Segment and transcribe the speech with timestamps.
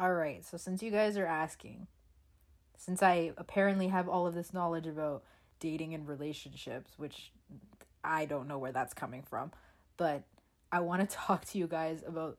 [0.00, 1.88] All right, so since you guys are asking,
[2.76, 5.24] since I apparently have all of this knowledge about
[5.58, 7.32] dating and relationships, which
[8.04, 9.50] I don't know where that's coming from,
[9.96, 10.22] but
[10.70, 12.38] I want to talk to you guys about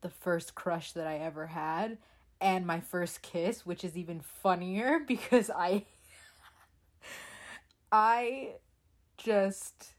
[0.00, 1.98] the first crush that I ever had
[2.40, 5.84] and my first kiss, which is even funnier because I
[7.92, 8.54] I
[9.16, 9.94] just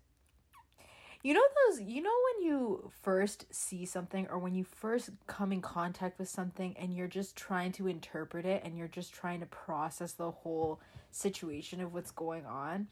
[1.24, 5.52] you know those you know when you first see something or when you first come
[5.52, 9.40] in contact with something and you're just trying to interpret it and you're just trying
[9.40, 10.80] to process the whole
[11.12, 12.88] situation of what's going on?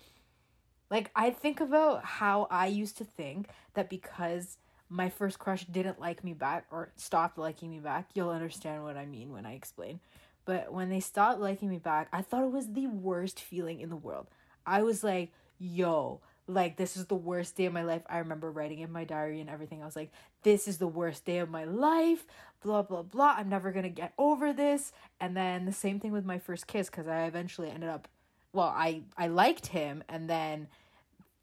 [0.90, 4.58] Like i think about how i used to think that because
[4.90, 8.98] my first crush didn't like me back or stopped liking me back you'll understand what
[8.98, 10.00] i mean when i explain
[10.46, 13.90] but when they stopped liking me back i thought it was the worst feeling in
[13.90, 14.28] the world.
[14.66, 18.02] I was like yo like this is the worst day of my life.
[18.10, 19.82] I remember writing in my diary and everything.
[19.82, 20.12] I was like,
[20.44, 22.26] this is the worst day of my life.
[22.64, 23.36] Blah blah blah.
[23.38, 24.92] I'm never going to get over this.
[25.20, 28.08] And then the same thing with my first kiss cuz I eventually ended up
[28.52, 30.68] well, I I liked him and then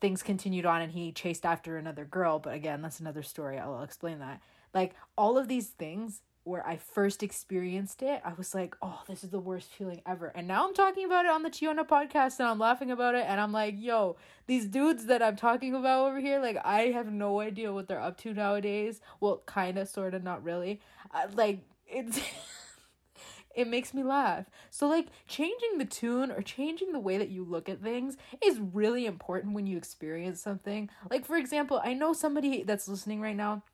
[0.00, 3.58] things continued on and he chased after another girl, but again, that's another story.
[3.58, 4.42] I'll explain that.
[4.74, 9.24] Like all of these things where I first experienced it, I was like, oh, this
[9.24, 10.28] is the worst feeling ever.
[10.28, 13.24] And now I'm talking about it on the Chiona podcast and I'm laughing about it.
[13.26, 14.16] And I'm like, yo,
[14.46, 18.00] these dudes that I'm talking about over here, like, I have no idea what they're
[18.00, 19.00] up to nowadays.
[19.18, 20.80] Well, kind of, sort of, not really.
[21.12, 22.20] Uh, like, it's.
[23.56, 24.44] it makes me laugh.
[24.70, 28.60] So, like, changing the tune or changing the way that you look at things is
[28.60, 30.90] really important when you experience something.
[31.10, 33.64] Like, for example, I know somebody that's listening right now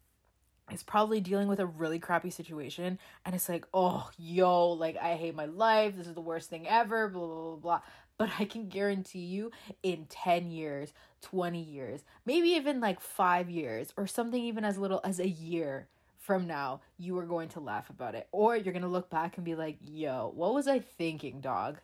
[0.71, 5.15] is probably dealing with a really crappy situation and it's like, oh, yo, like I
[5.15, 5.97] hate my life.
[5.97, 7.81] This is the worst thing ever, blah, blah, blah, blah.
[8.19, 9.51] But I can guarantee you
[9.83, 15.01] in 10 years, 20 years, maybe even like five years, or something even as little
[15.03, 15.89] as a year
[16.19, 18.29] from now, you are going to laugh about it.
[18.31, 21.79] Or you're going to look back and be like, yo, what was I thinking, dog?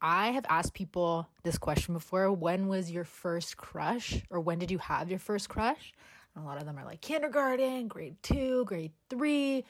[0.00, 2.32] I have asked people this question before.
[2.32, 4.22] When was your first crush?
[4.30, 5.92] Or when did you have your first crush?
[6.38, 9.64] A lot of them are like kindergarten, grade two, grade three.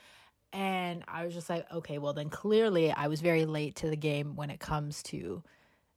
[0.53, 3.97] And I was just like, okay, well, then clearly I was very late to the
[3.97, 5.43] game when it comes to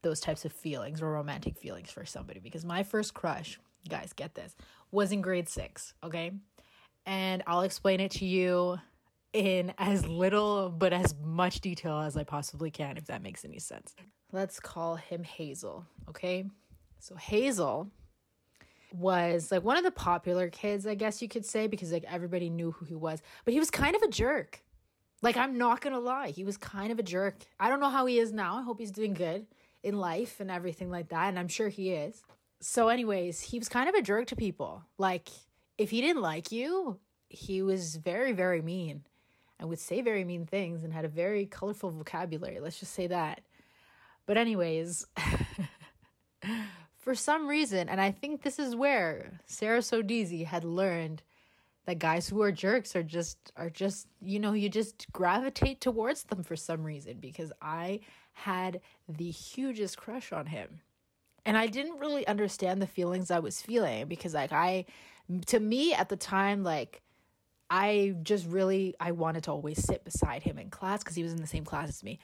[0.02, 4.14] those types of feelings or romantic feelings for somebody because my first crush, you guys,
[4.14, 4.56] get this,
[4.92, 6.32] was in grade six, okay?
[7.06, 8.80] And I'll explain it to you
[9.34, 13.60] in as little but as much detail as I possibly can, if that makes any
[13.60, 13.96] sense.
[14.34, 16.46] Let's call him Hazel, okay?
[17.00, 17.90] So, Hazel
[18.94, 22.50] was like one of the popular kids, I guess you could say, because like everybody
[22.50, 23.22] knew who he was.
[23.46, 24.62] But he was kind of a jerk.
[25.22, 27.36] Like, I'm not gonna lie, he was kind of a jerk.
[27.60, 28.58] I don't know how he is now.
[28.58, 29.46] I hope he's doing good
[29.84, 31.30] in life and everything like that.
[31.30, 32.24] And I'm sure he is.
[32.60, 34.84] So, anyways, he was kind of a jerk to people.
[34.98, 35.30] Like,
[35.78, 39.04] if he didn't like you, he was very, very mean
[39.60, 42.60] and would say very mean things and had a very colorful vocabulary.
[42.60, 43.42] Let's just say that.
[44.28, 45.08] But, anyways,
[47.02, 51.24] for some reason, and I think this is where Sarah Sodezi had learned
[51.86, 56.24] that guys who are jerks are just are just you know you just gravitate towards
[56.24, 58.02] them for some reason because I
[58.34, 60.82] had the hugest crush on him.
[61.44, 64.86] And I didn't really understand the feelings I was feeling because like I
[65.48, 67.02] to me at the time like
[67.70, 71.34] I just really I wanted to always sit beside him in class cuz he was
[71.34, 72.20] in the same class as me.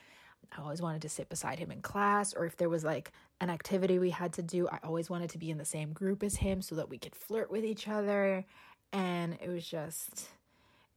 [0.55, 3.49] I always wanted to sit beside him in class, or if there was like an
[3.49, 6.37] activity we had to do, I always wanted to be in the same group as
[6.37, 8.45] him so that we could flirt with each other.
[8.93, 10.27] And it was just,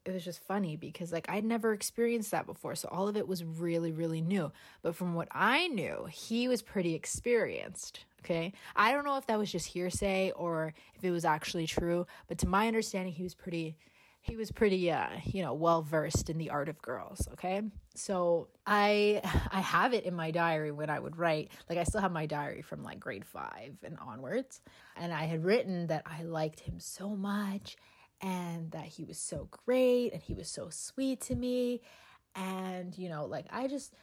[0.05, 2.75] it was just funny because like I'd never experienced that before.
[2.75, 4.53] So all of it was really, really new.
[4.83, 8.05] But from what I knew, he was pretty experienced.
[8.25, 8.53] Okay.
[8.77, 12.39] I don't know if that was just hearsay or if it was actually true, but
[12.39, 13.77] to my understanding, he was pretty
[14.21, 17.63] he was pretty uh you know well versed in the art of girls okay?
[17.95, 19.21] So i
[19.51, 22.27] i have it in my diary when i would write like i still have my
[22.27, 24.61] diary from like grade 5 and onwards.
[24.97, 27.77] And i had written that i liked him so much
[28.21, 31.81] and that he was so great and he was so sweet to me.
[32.35, 33.95] And you know like i just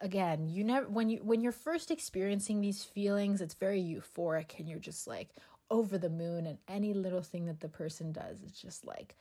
[0.00, 4.68] again you never when you when you're first experiencing these feelings it's very euphoric and
[4.68, 5.30] you're just like
[5.70, 9.16] over the moon and any little thing that the person does it's just like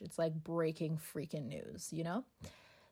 [0.00, 2.24] it's like breaking freaking news, you know?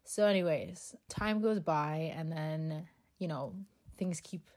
[0.04, 2.88] So, anyways, time goes by and then,
[3.18, 3.54] you know,
[3.98, 4.48] things keep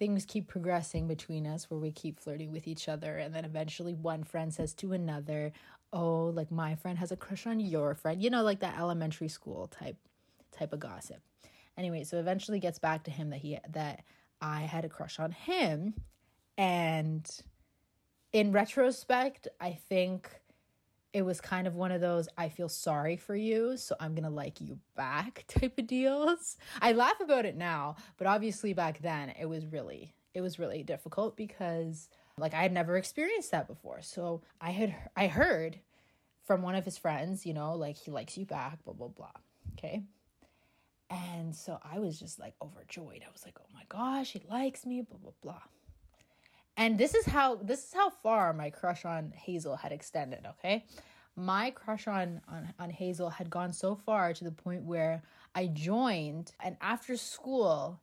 [0.00, 3.18] things keep progressing between us where we keep flirting with each other.
[3.18, 5.52] And then eventually one friend says to another
[5.92, 9.26] oh like my friend has a crush on your friend you know like that elementary
[9.26, 9.96] school type
[10.52, 11.20] type of gossip.
[11.76, 14.02] Anyway so eventually gets back to him that he that
[14.40, 15.94] i had a crush on him.
[16.58, 17.28] And
[18.32, 20.30] in retrospect i think
[21.12, 24.30] it was kind of one of those I feel sorry for you, so I'm gonna
[24.30, 26.56] like you back type of deals.
[26.80, 30.82] I laugh about it now, but obviously back then it was really it was really
[30.82, 32.08] difficult because
[32.38, 34.02] like I had never experienced that before.
[34.02, 35.78] So I had I heard
[36.46, 39.32] from one of his friends, you know, like he likes you back, blah blah blah.
[39.72, 40.04] Okay.
[41.10, 43.22] And so I was just like overjoyed.
[43.26, 45.62] I was like, "Oh my gosh, he likes me, blah blah blah."
[46.80, 50.86] And this is how this is how far my crush on Hazel had extended, okay?
[51.36, 55.22] My crush on on, on Hazel had gone so far to the point where
[55.54, 58.00] I joined an after school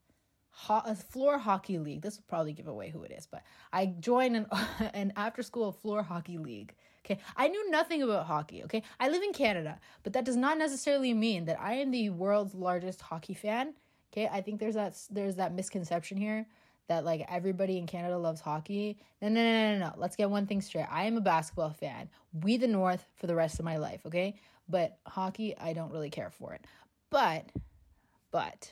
[0.52, 2.04] ho- a floor hockey league.
[2.04, 3.42] This will probably give away who it is, but
[3.74, 4.46] I joined an
[4.94, 6.76] an after school floor hockey league.
[7.04, 8.64] Okay, I knew nothing about hockey.
[8.66, 12.12] Okay, I live in Canada, but that does not necessarily mean that I am the
[12.12, 13.74] world's largest hockey fan.
[14.14, 16.46] Okay, I think there's that there's that misconception here
[16.88, 18.98] that like everybody in Canada loves hockey.
[19.22, 19.94] No, no, no, no, no.
[19.98, 20.88] Let's get one thing straight.
[20.90, 22.10] I am a basketball fan.
[22.44, 24.02] We the North for the rest of my life.
[24.06, 24.36] Okay,
[24.70, 26.66] but hockey, I don't really care for it.
[27.10, 27.46] But,
[28.32, 28.72] but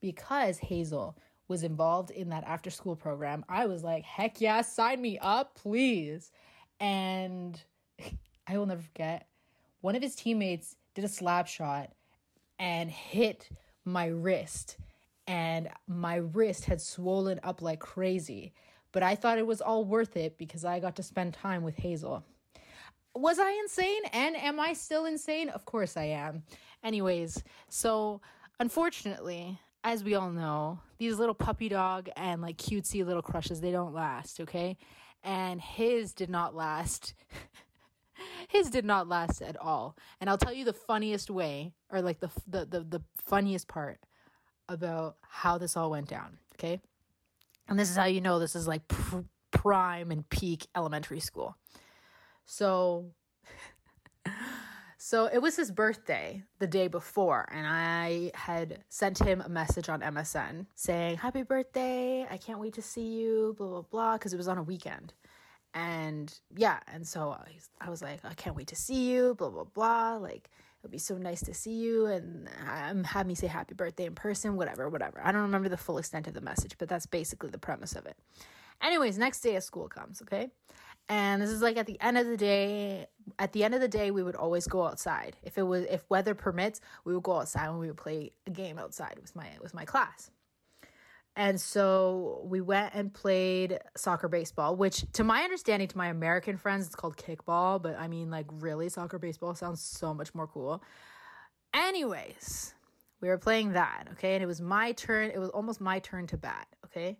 [0.00, 1.16] because Hazel
[1.48, 5.54] was involved in that after school program, I was like, heck yeah, sign me up,
[5.54, 6.30] please.
[6.78, 7.60] And
[8.46, 9.26] I will never forget,
[9.80, 11.92] one of his teammates did a slap shot
[12.58, 13.48] and hit
[13.84, 14.76] my wrist,
[15.28, 18.52] and my wrist had swollen up like crazy.
[18.90, 21.76] But I thought it was all worth it because I got to spend time with
[21.76, 22.24] Hazel.
[23.14, 24.02] Was I insane?
[24.12, 25.50] And am I still insane?
[25.50, 26.42] Of course I am.
[26.82, 28.22] Anyways, so
[28.58, 33.70] unfortunately, as we all know, these little puppy dog and like cutesy little crushes, they
[33.70, 34.78] don't last, okay?
[35.22, 37.12] And his did not last.
[38.48, 39.96] his did not last at all.
[40.20, 44.00] And I'll tell you the funniest way or like the the the, the funniest part
[44.68, 46.80] about how this all went down, okay?
[47.68, 49.20] And this is how you know this is like pr-
[49.50, 51.56] prime and peak elementary school.
[52.46, 53.06] So
[54.98, 59.88] so it was his birthday the day before, and I had sent him a message
[59.88, 64.32] on MSN saying, Happy birthday, I can't wait to see you, blah, blah, blah, because
[64.32, 65.12] it was on a weekend.
[65.74, 67.36] And yeah, and so
[67.80, 70.16] I was like, I can't wait to see you, blah, blah, blah.
[70.16, 74.06] Like, it'll be so nice to see you, and um, have me say happy birthday
[74.06, 75.20] in person, whatever, whatever.
[75.24, 78.06] I don't remember the full extent of the message, but that's basically the premise of
[78.06, 78.16] it.
[78.80, 80.50] Anyways, next day of school comes, okay?
[81.08, 83.06] And this is like at the end of the day,
[83.38, 85.36] at the end of the day, we would always go outside.
[85.42, 88.50] If it was if weather permits, we would go outside and we would play a
[88.50, 90.30] game outside with my with my class.
[91.38, 96.56] And so we went and played soccer baseball, which to my understanding, to my American
[96.56, 100.48] friends, it's called kickball, but I mean like really soccer baseball sounds so much more
[100.48, 100.82] cool.
[101.72, 102.74] Anyways,
[103.20, 104.34] we were playing that, okay?
[104.34, 107.16] And it was my turn, it was almost my turn to bat, okay?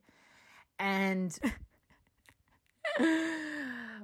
[0.80, 1.38] And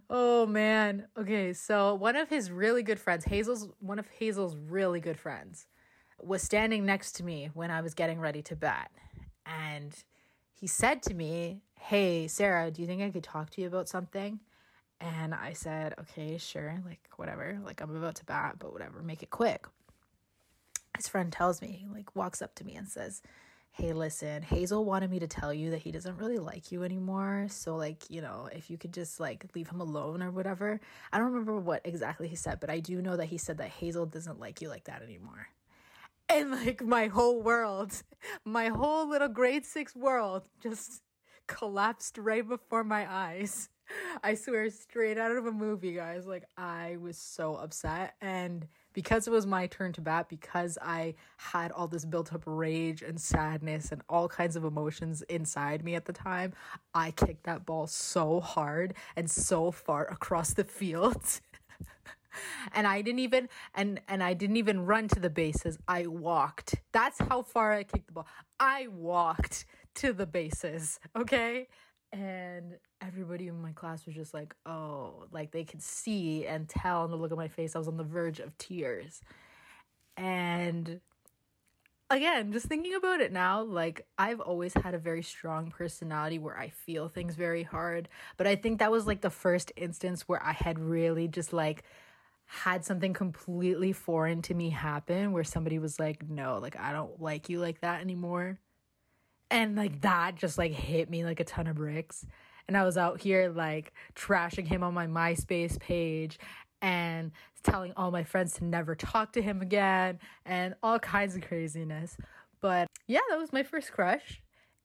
[0.09, 1.09] oh man.
[1.19, 5.67] Okay, so one of his really good friends, Hazel's one of Hazel's really good friends,
[6.21, 8.93] was standing next to me when I was getting ready to bat.
[9.47, 9.95] And
[10.53, 13.89] he said to me, Hey, Sarah, do you think I could talk to you about
[13.89, 14.41] something?
[15.01, 17.59] And I said, Okay, sure, like whatever.
[17.65, 19.67] Like I'm about to bat, but whatever, make it quick.
[20.97, 23.21] His friend tells me, like, walks up to me and says,
[23.77, 27.47] hey, listen, Hazel wanted me to tell you that he doesn't really like you anymore.
[27.51, 30.81] So, like, you know, if you could just like leave him alone or whatever.
[31.13, 33.71] I don't remember what exactly he said, but I do know that he said that
[33.71, 35.49] Hazel doesn't like you like that anymore.
[36.29, 38.03] And like my whole world,
[38.45, 41.03] my whole little grade six world just
[41.47, 43.69] collapsed right before my eyes.
[44.23, 46.27] I swear, straight out of a movie, guys.
[46.27, 48.15] Like, I was so upset.
[48.21, 52.43] And because it was my turn to bat, because I had all this built up
[52.47, 56.55] rage and sadness and all kinds of emotions inside me at the time,
[56.95, 61.23] I kicked that ball so hard and so far across the field.
[62.73, 65.79] and I didn't even and and I didn't even run to the bases.
[65.89, 66.77] I walked.
[66.93, 68.27] That's how far I kicked the ball.
[68.59, 71.69] I walked to the bases, okay?
[72.13, 77.03] And everybody in my class was just like, oh, like they could see and tell
[77.03, 77.75] on the look of my face.
[77.75, 79.21] I was on the verge of tears.
[80.17, 81.01] And
[82.11, 86.57] again, just thinking about it now, like I've always had a very strong personality where
[86.59, 88.09] I feel things very hard.
[88.37, 91.83] But I think that was like the first instance where I had really just like
[92.47, 97.21] had something completely foreign to me happen where somebody was like, no, like I don't
[97.21, 98.59] like you like that anymore.
[99.51, 102.27] And like that just like hit me like a ton of bricks.
[102.67, 106.39] And I was out here like trashing him on my MySpace page
[106.81, 107.33] and
[107.63, 112.17] telling all my friends to never talk to him again and all kinds of craziness.
[112.61, 114.43] But yeah, that was my first crush.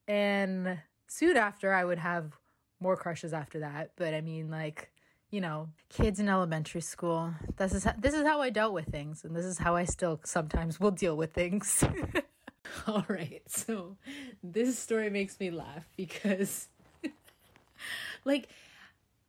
[0.07, 2.33] And soon after, I would have
[2.79, 3.91] more crushes after that.
[3.95, 4.91] But I mean, like,
[5.31, 7.33] you know, kids in elementary school.
[7.57, 9.85] This is how, this is how I dealt with things, and this is how I
[9.85, 11.83] still sometimes will deal with things.
[12.87, 13.97] All right, so
[14.43, 16.67] this story makes me laugh because,
[18.25, 18.49] like,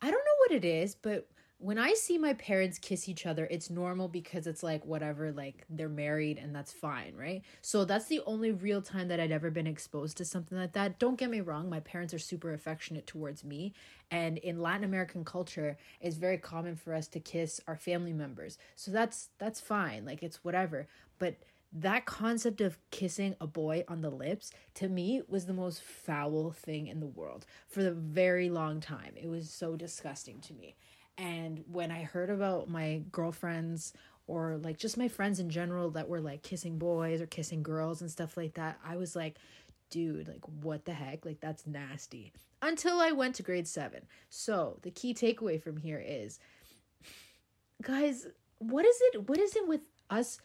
[0.02, 1.26] I don't know what it is, but
[1.62, 5.66] when I see my parents kiss each other, it's normal because it's like whatever, like
[5.68, 7.42] they're married and that's fine, right?
[7.60, 10.98] So that's the only real time that I'd ever been exposed to something like that.
[10.98, 13.74] Don't get me wrong, my parents are super affectionate towards me.
[14.10, 18.56] And in Latin American culture, it's very common for us to kiss our family members.
[18.74, 20.06] So that's that's fine.
[20.06, 20.88] Like it's whatever.
[21.18, 21.36] But
[21.72, 26.50] that concept of kissing a boy on the lips to me was the most foul
[26.50, 29.12] thing in the world for the very long time.
[29.14, 30.74] It was so disgusting to me.
[31.20, 33.92] And when I heard about my girlfriends
[34.26, 38.00] or like just my friends in general that were like kissing boys or kissing girls
[38.00, 39.36] and stuff like that, I was like,
[39.90, 41.26] dude, like what the heck?
[41.26, 42.32] Like that's nasty.
[42.62, 44.02] Until I went to grade 7.
[44.30, 46.38] So, the key takeaway from here is
[47.82, 48.26] guys,
[48.58, 50.38] what is it what is it with us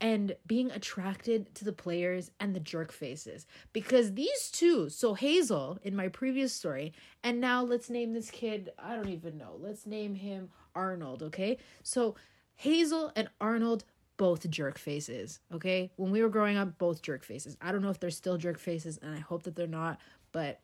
[0.00, 5.78] and being attracted to the players and the jerk faces because these two so hazel
[5.82, 9.86] in my previous story and now let's name this kid i don't even know let's
[9.86, 12.14] name him arnold okay so
[12.54, 13.84] hazel and arnold
[14.16, 17.90] both jerk faces okay when we were growing up both jerk faces i don't know
[17.90, 19.98] if they're still jerk faces and i hope that they're not
[20.32, 20.60] but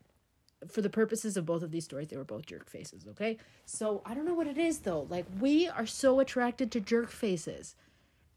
[0.69, 3.37] for the purposes of both of these stories, they were both jerk faces, okay?
[3.67, 5.07] So I don't know what it is though.
[5.09, 7.75] Like, we are so attracted to jerk faces.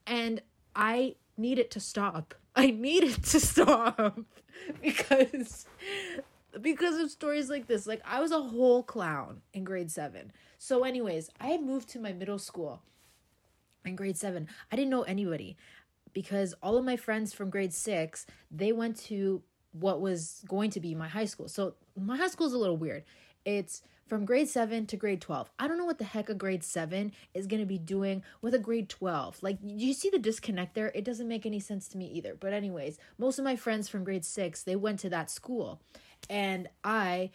[0.05, 0.41] And
[0.77, 2.35] I need it to stop.
[2.55, 4.19] I need it to stop
[4.81, 5.65] because
[6.61, 7.85] because of stories like this.
[7.85, 10.31] Like I was a whole clown in grade 7.
[10.57, 12.81] So anyways, I moved to my middle school
[13.85, 14.47] in grade 7.
[14.71, 15.57] I didn't know anybody
[16.13, 19.41] because all of my friends from grade 6, they went to
[19.71, 21.47] what was going to be my high school.
[21.47, 23.03] So my high school is a little weird.
[23.45, 25.49] It's from grade 7 to grade 12.
[25.59, 28.53] I don't know what the heck a grade 7 is going to be doing with
[28.53, 29.43] a grade 12.
[29.43, 30.91] Like, you see the disconnect there?
[30.95, 32.35] It doesn't make any sense to me either.
[32.39, 35.81] But, anyways, most of my friends from grade 6, they went to that school.
[36.29, 37.31] And I,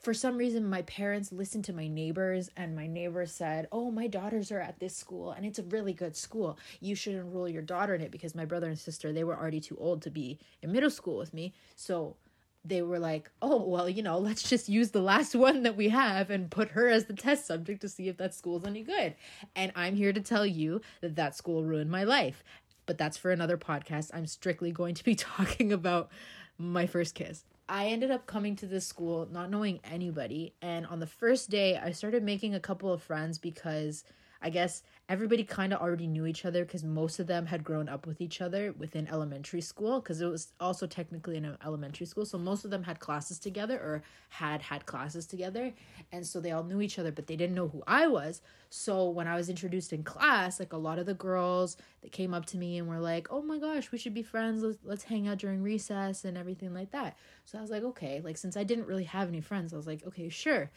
[0.00, 4.06] for some reason, my parents listened to my neighbors, and my neighbors said, Oh, my
[4.06, 6.58] daughters are at this school, and it's a really good school.
[6.80, 9.60] You should enroll your daughter in it because my brother and sister, they were already
[9.60, 11.54] too old to be in middle school with me.
[11.74, 12.16] So,
[12.64, 15.90] they were like, oh, well, you know, let's just use the last one that we
[15.90, 19.14] have and put her as the test subject to see if that school's any good.
[19.54, 22.42] And I'm here to tell you that that school ruined my life.
[22.86, 24.10] But that's for another podcast.
[24.12, 26.10] I'm strictly going to be talking about
[26.58, 27.44] my first kiss.
[27.68, 30.54] I ended up coming to this school not knowing anybody.
[30.60, 34.04] And on the first day, I started making a couple of friends because
[34.44, 37.88] I guess everybody kind of already knew each other because most of them had grown
[37.88, 42.26] up with each other within elementary school because it was also technically an elementary school.
[42.26, 45.72] So most of them had classes together or had had classes together.
[46.12, 48.42] And so they all knew each other, but they didn't know who I was.
[48.68, 52.34] So when I was introduced in class, like a lot of the girls, that came
[52.34, 54.62] up to me and were like, oh my gosh, we should be friends.
[54.62, 57.16] Let's, let's hang out during recess and everything like that.
[57.46, 59.86] So I was like, okay, like since I didn't really have any friends, I was
[59.86, 60.70] like, okay, sure.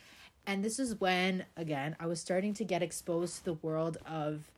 [0.48, 4.50] And this is when, again, I was starting to get exposed to the world of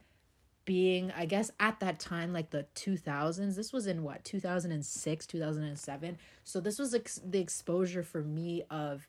[0.63, 3.55] being, I guess, at that time, like the 2000s.
[3.55, 6.17] This was in what, 2006, 2007.
[6.43, 9.07] So this was ex- the exposure for me of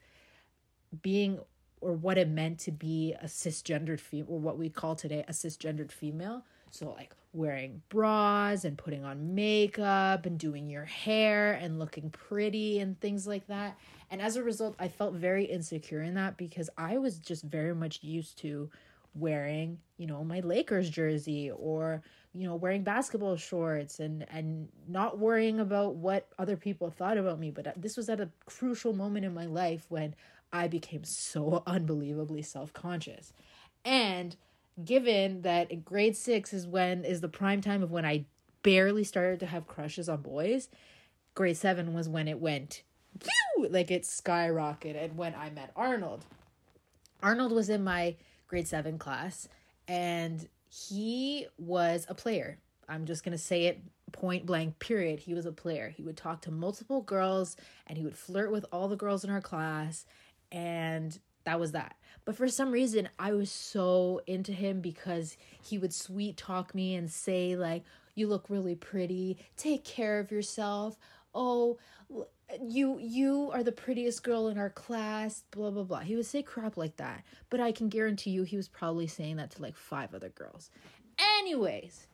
[1.02, 1.40] being
[1.82, 5.32] or what it meant to be a cisgendered female, or what we call today a
[5.32, 6.44] cisgendered female.
[6.70, 12.80] So, like wearing bras and putting on makeup and doing your hair and looking pretty
[12.80, 13.78] and things like that.
[14.10, 17.74] And as a result, I felt very insecure in that because I was just very
[17.74, 18.68] much used to
[19.14, 22.02] wearing, you know, my Lakers jersey or,
[22.34, 27.38] you know, wearing basketball shorts and and not worrying about what other people thought about
[27.38, 30.14] me, but uh, this was at a crucial moment in my life when
[30.52, 33.32] I became so unbelievably self-conscious.
[33.84, 34.36] And
[34.84, 38.24] given that in grade 6 is when is the prime time of when I
[38.62, 40.68] barely started to have crushes on boys,
[41.34, 42.82] grade 7 was when it went
[43.70, 46.24] like it skyrocketed when I met Arnold.
[47.22, 49.48] Arnold was in my grade seven class
[49.86, 52.58] and he was a player.
[52.88, 53.80] I'm just going to say it
[54.12, 55.20] point blank, period.
[55.20, 55.88] He was a player.
[55.88, 59.30] He would talk to multiple girls and he would flirt with all the girls in
[59.30, 60.06] our class.
[60.50, 61.96] And that was that.
[62.24, 66.94] But for some reason, I was so into him because he would sweet talk me
[66.94, 70.98] and say, like, you look really pretty, take care of yourself.
[71.34, 71.78] Oh,
[72.62, 76.42] you you are the prettiest girl in our class blah blah blah he would say
[76.42, 79.76] crap like that but i can guarantee you he was probably saying that to like
[79.76, 80.70] five other girls
[81.38, 82.06] anyways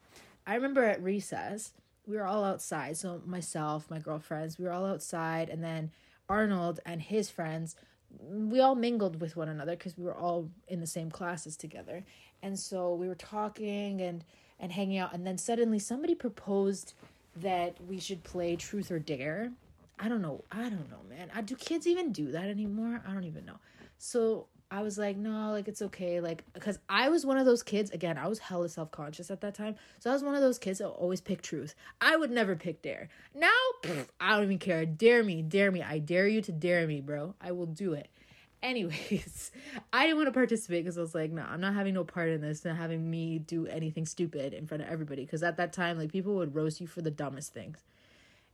[0.46, 1.72] i remember at recess
[2.06, 5.90] we were all outside so myself my girlfriends we were all outside and then
[6.28, 7.76] arnold and his friends
[8.20, 12.04] we all mingled with one another because we were all in the same classes together.
[12.42, 14.24] And so we were talking and
[14.58, 16.94] and hanging out and then suddenly somebody proposed
[17.36, 19.52] that we should play truth or dare.
[19.98, 20.44] I don't know.
[20.52, 21.30] I don't know, man.
[21.34, 23.02] I, do kids even do that anymore?
[23.06, 23.58] I don't even know.
[23.98, 26.20] So I was like, no, like it's okay.
[26.20, 29.40] Like, because I was one of those kids, again, I was hella self conscious at
[29.40, 29.76] that time.
[30.00, 31.74] So I was one of those kids that always pick truth.
[32.00, 33.08] I would never pick dare.
[33.34, 33.48] Now,
[33.82, 34.84] pff, I don't even care.
[34.84, 35.82] Dare me, dare me.
[35.82, 37.34] I dare you to dare me, bro.
[37.40, 38.08] I will do it.
[38.62, 39.52] Anyways,
[39.92, 42.30] I didn't want to participate because I was like, no, I'm not having no part
[42.30, 45.24] in this, not having me do anything stupid in front of everybody.
[45.24, 47.84] Because at that time, like, people would roast you for the dumbest things.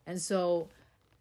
[0.06, 0.68] And so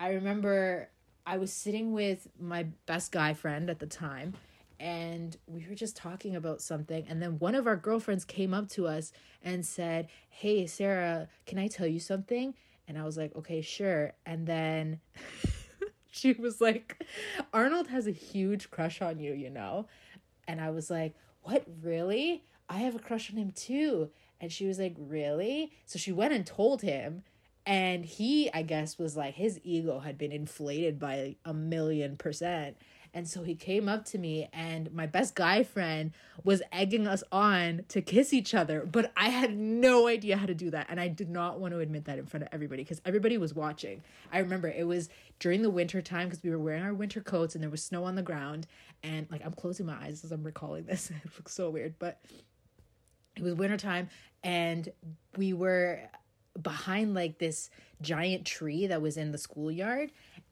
[0.01, 0.89] I remember
[1.27, 4.33] I was sitting with my best guy friend at the time
[4.79, 8.67] and we were just talking about something and then one of our girlfriends came up
[8.69, 12.55] to us and said hey sarah can i tell you something?
[12.87, 14.13] And i was like okay sure.
[14.25, 15.01] And then
[16.11, 17.05] she was like
[17.53, 19.85] arnold has a huge crush on you you know?
[20.47, 22.43] And i was like what really?
[22.67, 24.09] I have a crush on him too.
[24.39, 25.73] And she was like really?
[25.85, 27.21] So she went and told him
[27.65, 32.75] and he i guess was like his ego had been inflated by a million percent
[33.13, 36.11] and so he came up to me, and my best guy friend
[36.45, 38.87] was egging us on to kiss each other.
[38.89, 40.87] But I had no idea how to do that.
[40.89, 43.53] And I did not want to admit that in front of everybody because everybody was
[43.53, 44.01] watching.
[44.31, 47.53] I remember it was during the winter time because we were wearing our winter coats
[47.53, 48.65] and there was snow on the ground.
[49.03, 51.09] And like, I'm closing my eyes as I'm recalling this.
[51.25, 51.95] it looks so weird.
[51.99, 52.21] But
[53.35, 54.09] it was winter time
[54.41, 54.87] and
[55.35, 55.99] we were
[56.61, 57.69] behind like this
[58.01, 60.11] giant tree that was in the schoolyard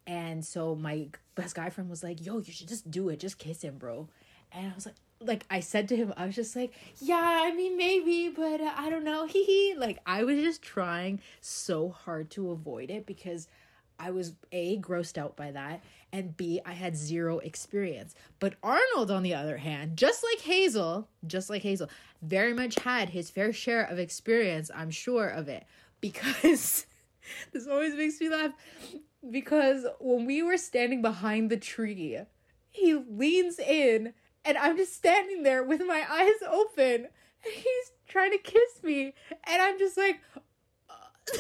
[0.10, 3.20] and so my best guy friend was like, "Yo, you should just do it.
[3.20, 4.08] Just kiss him, bro."
[4.51, 7.53] And I was like, like I said to him, I was just like, "Yeah, I
[7.53, 9.75] mean maybe, but uh, I don't know." Hee hee.
[9.77, 13.48] Like I was just trying so hard to avoid it because
[14.00, 18.16] I was A, grossed out by that, and B, I had zero experience.
[18.40, 21.90] But Arnold, on the other hand, just like Hazel, just like Hazel,
[22.24, 25.66] very much had his fair share of experience, I'm sure of it.
[26.01, 26.85] Because
[27.53, 28.51] this always makes me laugh
[29.29, 32.20] because when we were standing behind the tree,
[32.70, 34.14] he leans in
[34.46, 37.07] and I'm just standing there with my eyes open
[37.44, 39.14] he's trying to kiss me
[39.46, 40.20] and I'm just like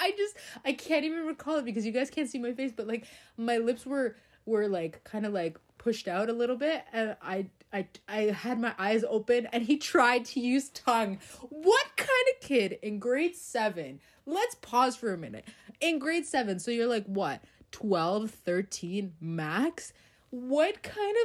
[0.00, 2.86] I just I can't even recall it because you guys can't see my face but
[2.86, 4.16] like my lips were
[4.48, 8.60] were like kind of like pushed out a little bit and I I I had
[8.60, 11.18] my eyes open and he tried to use tongue.
[11.48, 14.00] What kind of kid in grade 7?
[14.26, 15.46] Let's pause for a minute.
[15.80, 17.42] In grade 7, so you're like what?
[17.70, 19.92] 12, 13 max?
[20.30, 21.16] What kind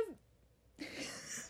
[0.79, 0.85] of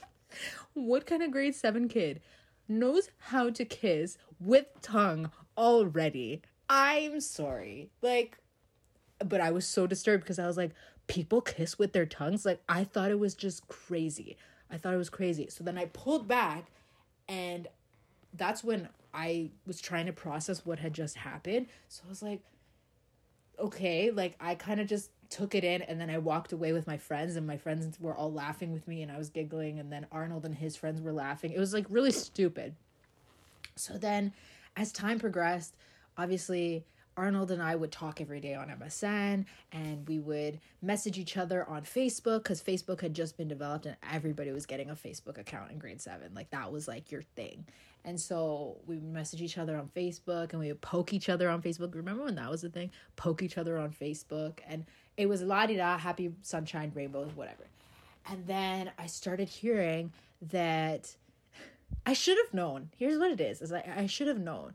[0.73, 2.21] What kind of grade 7 kid
[2.67, 6.41] knows how to kiss with tongue already?
[6.69, 7.89] I'm sorry.
[8.01, 8.37] Like
[9.23, 10.71] but I was so disturbed because I was like,
[11.13, 12.43] people kiss with their tongues?
[12.43, 14.35] Like, I thought it was just crazy.
[14.71, 15.47] I thought it was crazy.
[15.49, 16.71] So then I pulled back,
[17.29, 17.67] and
[18.33, 21.67] that's when I was trying to process what had just happened.
[21.87, 22.41] So I was like,
[23.59, 26.85] okay, like, I kind of just took it in and then I walked away with
[26.85, 29.91] my friends and my friends were all laughing with me and I was giggling and
[29.91, 31.51] then Arnold and his friends were laughing.
[31.51, 32.75] It was like really stupid.
[33.75, 34.31] So then
[34.75, 35.75] as time progressed,
[36.19, 41.37] obviously Arnold and I would talk every day on MSN and we would message each
[41.37, 45.37] other on Facebook because Facebook had just been developed and everybody was getting a Facebook
[45.37, 46.33] account in grade seven.
[46.33, 47.65] Like that was like your thing.
[48.05, 51.49] And so we would message each other on Facebook and we would poke each other
[51.49, 51.95] on Facebook.
[51.95, 52.91] Remember when that was the thing?
[53.15, 54.59] Poke each other on Facebook.
[54.67, 57.65] And it was la di da, happy sunshine, rainbows, whatever.
[58.29, 60.11] And then I started hearing
[60.49, 61.15] that
[62.05, 62.89] I should have known.
[62.97, 64.73] Here's what it is: is I, I should have known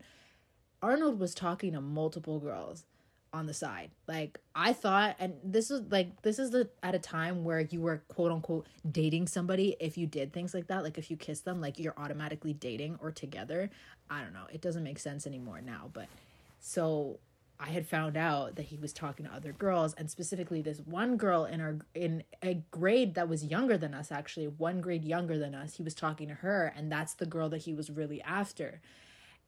[0.81, 2.85] Arnold was talking to multiple girls
[3.31, 3.91] on the side.
[4.07, 7.81] Like I thought and this is like this is the at a time where you
[7.81, 11.41] were quote unquote dating somebody if you did things like that, like if you kiss
[11.41, 13.69] them, like you're automatically dating or together.
[14.09, 14.47] I don't know.
[14.51, 16.07] It doesn't make sense anymore now, but
[16.59, 17.19] so
[17.59, 21.17] I had found out that he was talking to other girls and specifically this one
[21.17, 25.37] girl in our in a grade that was younger than us actually, one grade younger
[25.37, 25.75] than us.
[25.75, 28.81] He was talking to her and that's the girl that he was really after.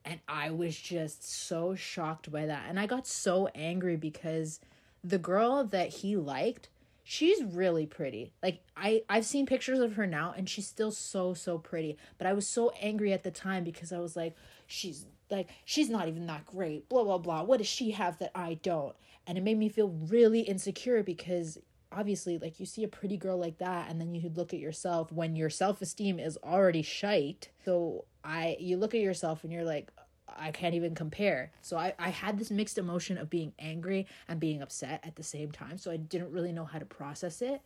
[0.04, 2.66] And I was just so shocked by that.
[2.68, 4.60] And I got so angry because
[5.04, 6.70] the girl that he liked,
[7.04, 8.32] she's really pretty.
[8.42, 11.98] Like I I've seen pictures of her now and she's still so so pretty.
[12.18, 14.36] But I was so angry at the time because I was like
[14.68, 16.90] she's like she's not even that great.
[16.90, 17.44] Blah blah blah.
[17.44, 18.96] What does she have that I don't?
[19.28, 21.60] And it made me feel really insecure because
[21.92, 25.12] obviously like you see a pretty girl like that and then you look at yourself
[25.12, 27.50] when your self-esteem is already shite.
[27.66, 29.92] So i you look at yourself and you're like
[30.28, 31.52] i can't even compare.
[31.62, 35.24] So i i had this mixed emotion of being angry and being upset at the
[35.24, 37.62] same time so i didn't really know how to process it.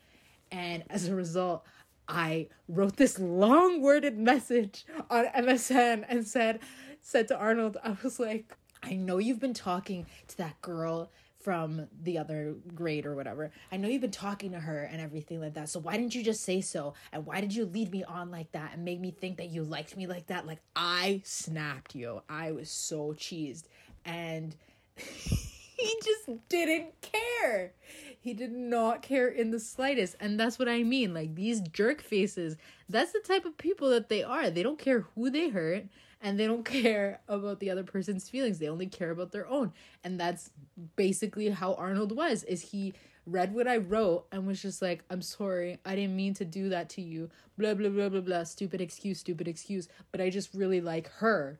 [0.51, 1.65] And as a result,
[2.07, 6.59] I wrote this long worded message on MSN and said,
[7.01, 11.09] said to Arnold, I was like, I know you've been talking to that girl
[11.45, 13.51] from the other grade or whatever.
[13.71, 15.69] I know you've been talking to her and everything like that.
[15.69, 16.95] So why didn't you just say so?
[17.13, 19.63] And why did you lead me on like that and make me think that you
[19.63, 20.47] liked me like that?
[20.47, 22.23] Like I snapped you.
[22.27, 23.65] I was so cheesed.
[24.05, 24.55] And
[24.95, 27.73] he just didn't care.
[28.19, 30.15] He did not care in the slightest.
[30.19, 31.13] And that's what I mean.
[31.13, 32.57] Like these jerk faces,
[32.89, 34.49] that's the type of people that they are.
[34.49, 35.85] They don't care who they hurt
[36.21, 38.59] and they don't care about the other person's feelings.
[38.59, 39.73] They only care about their own.
[40.03, 40.51] And that's
[40.95, 42.43] basically how Arnold was.
[42.43, 42.93] Is he
[43.25, 45.79] read what I wrote and was just like, "I'm sorry.
[45.85, 48.43] I didn't mean to do that to you." blah blah blah blah blah.
[48.43, 49.87] Stupid excuse, stupid excuse.
[50.11, 51.59] But I just really like her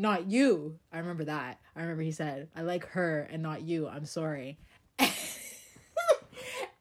[0.00, 0.78] not you.
[0.90, 1.60] I remember that.
[1.76, 3.86] I remember he said, I like her and not you.
[3.86, 4.58] I'm sorry.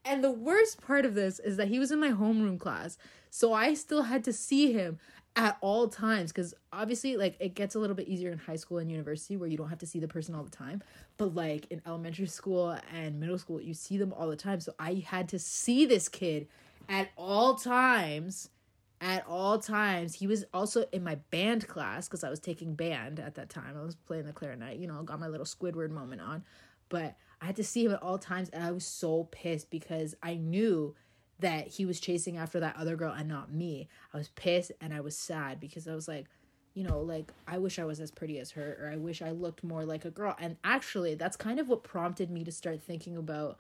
[0.06, 2.98] and the worst part of this is that he was in my homeroom class.
[3.30, 5.00] So I still had to see him
[5.36, 8.78] at all times because obviously like it gets a little bit easier in high school
[8.80, 10.82] and university where you don't have to see the person all the time
[11.18, 14.74] but like in elementary school and middle school you see them all the time so
[14.80, 16.48] i had to see this kid
[16.90, 18.50] at all times
[19.02, 20.16] at all times.
[20.16, 23.78] He was also in my band class because I was taking band at that time.
[23.78, 26.44] I was playing the clarinet, you know, got my little Squidward moment on.
[26.90, 30.16] But I had to see him at all times, and I was so pissed because
[30.22, 30.96] I knew
[31.40, 33.88] that he was chasing after that other girl and not me.
[34.14, 36.26] I was pissed and I was sad because I was like,
[36.74, 39.32] you know, like I wish I was as pretty as her, or I wish I
[39.32, 40.36] looked more like a girl.
[40.40, 43.58] And actually, that's kind of what prompted me to start thinking about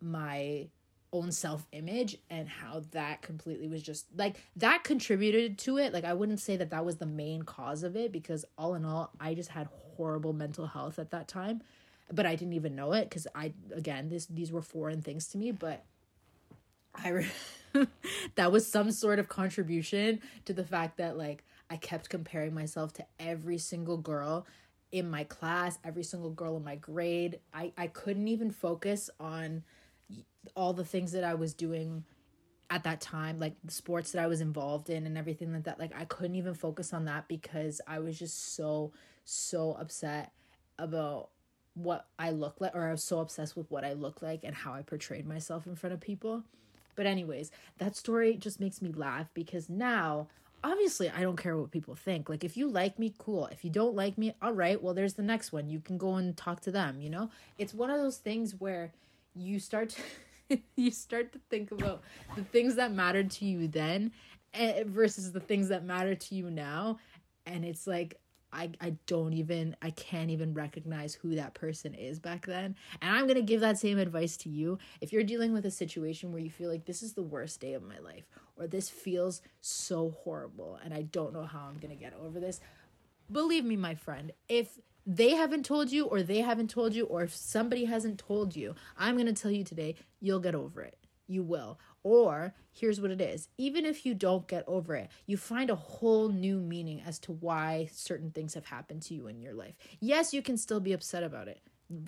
[0.00, 0.68] my
[1.12, 5.92] own self image and how that completely was just like that contributed to it.
[5.92, 8.84] Like, I wouldn't say that that was the main cause of it because, all in
[8.84, 11.62] all, I just had horrible mental health at that time.
[12.12, 15.38] But I didn't even know it because I, again, this these were foreign things to
[15.38, 15.50] me.
[15.50, 15.84] But
[17.04, 17.30] I, re-
[18.34, 22.92] that was some sort of contribution to the fact that, like, I kept comparing myself
[22.94, 24.46] to every single girl
[24.92, 27.40] in my class, every single girl in my grade.
[27.52, 29.64] I, I couldn't even focus on
[30.54, 32.04] all the things that I was doing
[32.70, 35.78] at that time, like the sports that I was involved in and everything like that.
[35.78, 38.92] Like I couldn't even focus on that because I was just so,
[39.24, 40.32] so upset
[40.78, 41.30] about
[41.74, 44.54] what I look like, or I was so obsessed with what I look like and
[44.54, 46.42] how I portrayed myself in front of people.
[46.96, 50.28] But, anyways, that story just makes me laugh because now,
[50.64, 52.28] obviously, I don't care what people think.
[52.28, 53.46] Like, if you like me, cool.
[53.46, 55.68] If you don't like me, all right, well, there's the next one.
[55.68, 57.30] You can go and talk to them, you know?
[57.58, 58.92] It's one of those things where
[59.34, 60.02] you start to.
[60.76, 62.02] you start to think about
[62.36, 64.12] the things that mattered to you then
[64.54, 66.96] eh, versus the things that matter to you now
[67.46, 68.18] and it's like
[68.56, 72.74] I, I don't even I can't even recognize who that person is back then.
[73.02, 74.78] And I'm gonna give that same advice to you.
[75.02, 77.74] If you're dealing with a situation where you feel like this is the worst day
[77.74, 78.24] of my life,
[78.56, 82.60] or this feels so horrible and I don't know how I'm gonna get over this,
[83.30, 87.22] believe me, my friend, if they haven't told you or they haven't told you or
[87.22, 90.96] if somebody hasn't told you, I'm to tell you today, you'll get over it.
[91.28, 91.78] You will.
[92.06, 95.74] Or here's what it is even if you don't get over it, you find a
[95.74, 99.74] whole new meaning as to why certain things have happened to you in your life.
[99.98, 101.60] Yes, you can still be upset about it.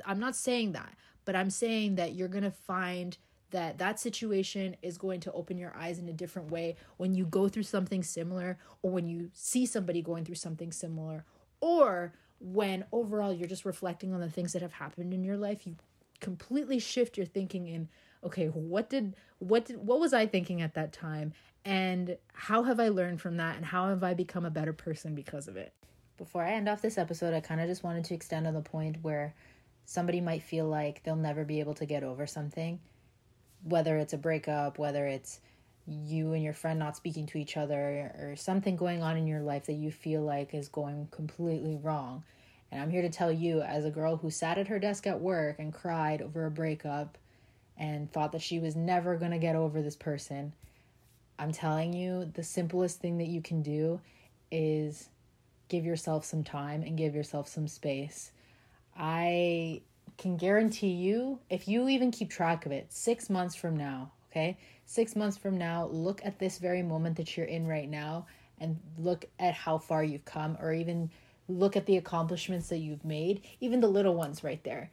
[0.07, 3.19] I'm not saying that, but I'm saying that you're going to find
[3.51, 7.27] that that situation is going to open your eyes in a different way when you
[7.27, 11.25] go through something similar or when you see somebody going through something similar
[11.61, 15.67] or when overall you're just reflecting on the things that have happened in your life
[15.67, 15.75] you
[16.21, 17.89] completely shift your thinking in
[18.25, 21.33] okay what did what did what was i thinking at that time?
[21.65, 23.57] And how have i learned from that?
[23.57, 25.73] And how have i become a better person because of it?
[26.17, 28.61] Before i end off this episode i kind of just wanted to extend on the
[28.61, 29.35] point where
[29.85, 32.81] somebody might feel like they'll never be able to get over something
[33.65, 35.41] whether it's a breakup whether it's
[35.89, 39.41] you and your friend not speaking to each other or something going on in your
[39.41, 42.23] life that you feel like is going completely wrong.
[42.71, 45.21] And I'm here to tell you, as a girl who sat at her desk at
[45.21, 47.17] work and cried over a breakup
[47.79, 50.53] and thought that she was never going to get over this person,
[51.39, 54.01] I'm telling you, the simplest thing that you can do
[54.51, 55.09] is
[55.69, 58.33] give yourself some time and give yourself some space.
[58.97, 59.83] I
[60.17, 64.57] can guarantee you, if you even keep track of it, six months from now, okay?
[64.89, 68.25] six months from now, look at this very moment that you're in right now
[68.59, 71.11] and look at how far you've come, or even
[71.47, 74.91] look at the accomplishments that you've made, even the little ones right there.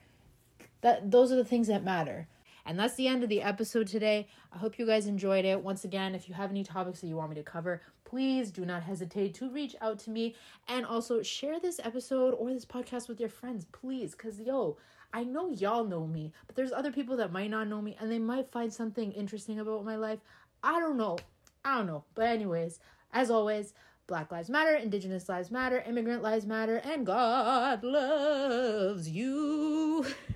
[0.82, 2.28] That those are the things that matter.
[2.66, 4.26] And that's the end of the episode today.
[4.52, 5.62] I hope you guys enjoyed it.
[5.62, 8.66] Once again, if you have any topics that you want me to cover, please do
[8.66, 10.34] not hesitate to reach out to me
[10.66, 14.12] and also share this episode or this podcast with your friends, please.
[14.12, 14.76] Because, yo,
[15.12, 18.10] I know y'all know me, but there's other people that might not know me and
[18.10, 20.18] they might find something interesting about my life.
[20.62, 21.18] I don't know.
[21.64, 22.02] I don't know.
[22.14, 22.80] But, anyways,
[23.12, 23.74] as always,
[24.08, 30.04] Black Lives Matter, Indigenous Lives Matter, Immigrant Lives Matter, and God loves you.